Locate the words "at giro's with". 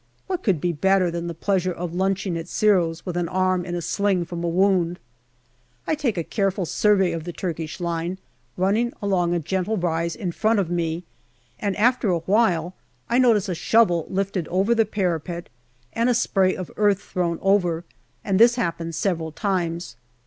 2.35-3.15